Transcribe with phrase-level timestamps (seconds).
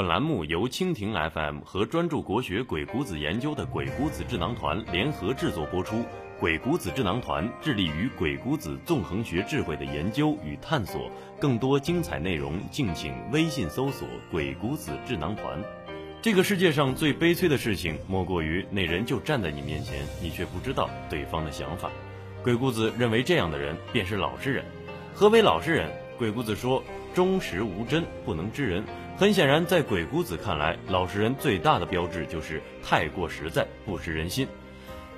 [0.00, 6.02] 本栏目由蜻蜓 FM 和专注国学《鬼谷子》研究的鬼谷子智囊团联合制作播出。
[6.38, 11.10] 鬼谷子智囊团致力于鬼谷子纵横学智慧的研究与探索。
[11.38, 15.62] 更多精彩内容，敬请微信搜索“鬼谷子智囊团”。
[16.22, 21.90] 这个世界上最悲催的事情，莫过于那人就站在你面前，你却不知道对方的想法。
[22.42, 24.64] 鬼谷子认为这样的人便是老实人。
[25.12, 25.90] 何为老实人？
[26.16, 26.82] 鬼谷子说
[27.14, 28.82] ：“忠实无真，不能知人。”
[29.20, 34.48] 很显然，在鬼谷子看来，老实人最大的标志就是太过实在，不识人心。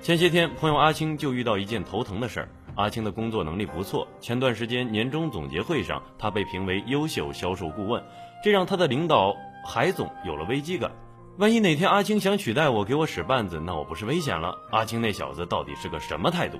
[0.00, 2.48] 前些天，朋友阿青就遇到一件头疼的事儿。
[2.76, 8.02] 阿青的工作能力不错，前段时间年终总结会上，他被评为优秀销售顾问，
[8.42, 9.36] 这让他的领导
[9.66, 10.90] 海总有了危机感。
[11.36, 14.56] 万一哪天阿青想取代我，给我使绊子，那我不是危险了？
[14.70, 16.58] 阿青那小子到底是个什么态度？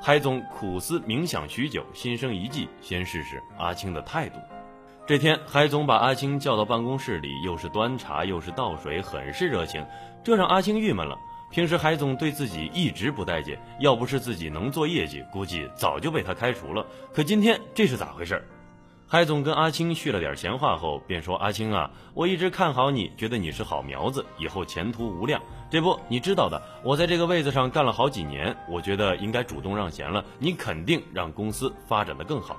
[0.00, 4.40] 海总苦思冥想许久，心生一计，先试试阿青的态度。
[5.04, 9.84] 这天，海总把阿青叫到办公室里，又是端茶又是倒水，很是热情，
[10.22, 11.18] 这让阿青郁闷了。
[11.50, 16.86] 平时海总对自己一直不待见，要不是自己能做业绩，估计早就被他开除了。
[17.12, 18.46] 可今天这是咋回事？
[19.08, 25.42] 海总跟阿青叙了点闲话后，便说：“阿青啊，我一直看好你，觉得你是好苗子，以后前途无量。
[25.68, 32.56] 这不，你知道的，我在这个位子上干了好几年，我觉得应该主动让贤了，你肯定让公司发展的更好。”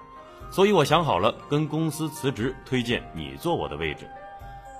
[0.54, 4.08] 所以我想好了，跟公司辞职，推荐你坐我的位置。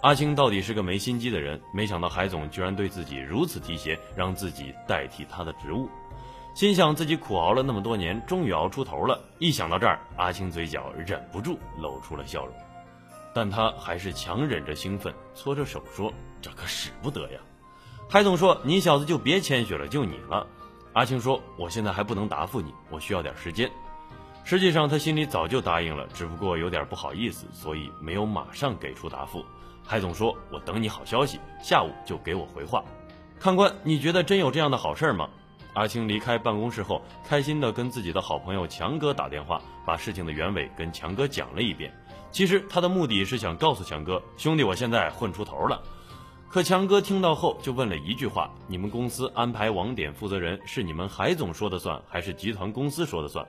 [0.04, 5.90] 阿青到底是个没心机的人，没想到海总居然对自己如此提携，让自己代替他的职务。
[6.54, 9.20] 心想自己苦熬了那么多年，终于熬出头了。
[9.40, 12.54] 一想到这儿，阿青嘴角忍不住露出了笑容，
[13.34, 17.40] 但他还是强忍着兴奋，搓着手说：“这可使不得呀！”
[18.08, 20.46] 海总说：“你小子就别谦虚了，就你了。”
[20.94, 23.68] 阿青说：“我现在还不能答复你，我需要点时间。”
[24.46, 29.44] 实际上，他心里早就答应了，只不过有点不好意思，所以没有马上给出答复。
[29.86, 32.84] 海总说：“我等你好消息，下午就给我回话。”
[33.40, 35.30] 看官，你觉得真有这样的好事吗？
[35.74, 41.92] 阿青离开办公室后，开心地跟自己的好朋友强哥打电话，把事情的原委跟强哥讲了一遍。
[42.30, 45.82] 其实他的目的是想告诉强哥：“兄弟，我现在混出头了。”
[46.50, 53.46] 可强哥听到后就问了一句话：“你们公司安排网点负责人是你们海总说的算，还是集团公司说的算？”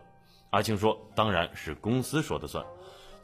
[0.54, 2.64] 阿青说：“当然是公司说的算。”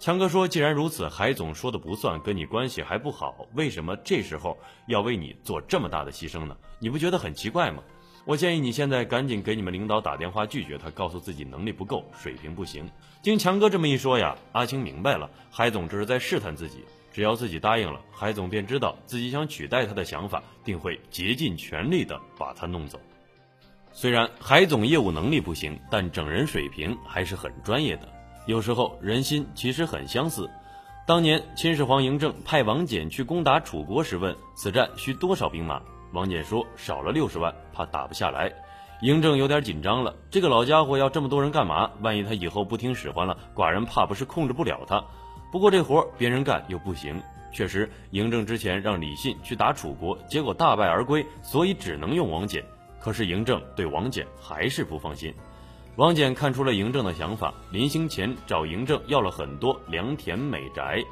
[0.00, 4.58] 强哥说：“既然如此，海总说的不算，跟你关系还不好，为什么这时候
[4.88, 6.56] 要为你做这么大的牺牲呢？
[6.80, 7.84] 你不觉得很奇怪吗？
[8.24, 12.90] 我建议你现在赶紧给你们领导打电话拒绝他，告诉自己能力不够，水平不行。”
[13.22, 23.00] 经强哥这么一说呀，阿青明白了，海总这是在试探自己，只要自己答应了，海总便知道自己想取代他的想法，定会竭尽全力的把他弄走。
[23.92, 28.08] 虽然海总业务能力不行，但整人水平还是很专业的。
[28.46, 30.48] 有时候人心其实很相似。
[31.06, 35.82] 当年秦始皇嬴政派王翦去攻打楚国时，问此战需多少兵马？
[36.12, 38.52] 王翦说少了六十万，怕打不下来。
[39.02, 41.90] 嬴政有点紧张了，这个老家伙要这么多人干嘛？
[42.00, 45.04] 万一他以后不听使唤了，寡人怕不是控制不了他。
[45.50, 47.20] 不过这活别人干又不行。
[47.52, 52.62] 确实，嬴政之前让李信去打楚国，结果大败而归，所以只能用王翦。
[53.00, 55.34] 可是嬴政对王翦还是不放心，
[55.96, 61.02] 王翦看出了嬴政的想法，临行前找嬴政要了很多良田美宅。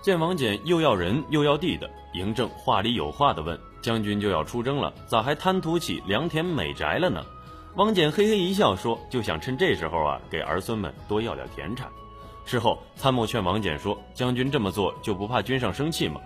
[0.00, 7.22] 见王翦又要人又要地的，嬴政话里有话的问：“将军就要出征了，咋还贪图起良田美宅了呢？”
[7.76, 11.88] 王翦嘿嘿一笑说：“就想趁这时候啊，给儿孙们多要点田产。”
[12.46, 16.20] 事后参谋劝王翦说：“将军这么做就不怕君上生气吗？”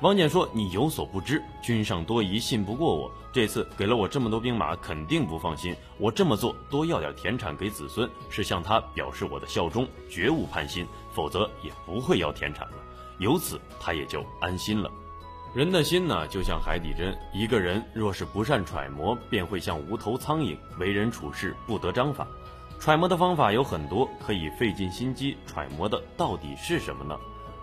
[0.00, 3.10] 王翦说：“你有所不知，君上多疑，信不过我。
[3.32, 5.74] 这次给了我这么多兵马，肯定不放心。
[5.98, 10.86] 我这么做，多要点田产给子孙，是向他表示我的效忠，绝无叛心。
[11.12, 12.74] 否则也不会要田产了。
[13.18, 14.90] 由此，他也就安心了。
[15.54, 22.26] 人的心呢，就像海底针，一个人若是不善揣摩，便会像无头苍蝇，为人处事不得章法。
[22.80, 27.16] 揣摩的方法有很多，可以费尽心机揣摩的，到底是什么呢？”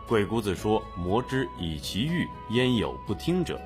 [0.08, 3.60] 鬼谷子说：“魔之以其欲，焉有不听者？”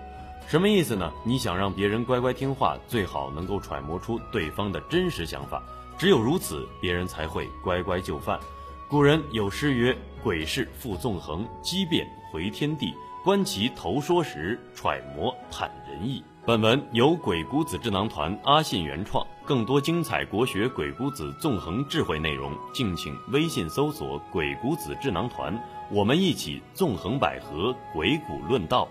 [0.48, 1.12] 什么意思呢？
[1.24, 5.64] 你想让别人乖乖听话，最好能够揣摩出对方的真实想法，
[5.98, 8.40] 只有如此，别人才会乖乖就范。
[8.88, 12.94] 古人有诗曰：“鬼事复纵横，机变回天地。
[13.24, 25.60] 观其头说时，揣摩探人意。”本文由鬼谷子智囊团阿信原创，更多精彩国学鬼谷子纵横智慧内容，敬请微信搜索“鬼谷子智囊团”。
[25.90, 28.88] 我们一起纵横捭阖，鬼谷论道。